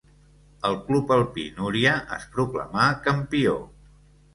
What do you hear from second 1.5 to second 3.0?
Núria es proclamà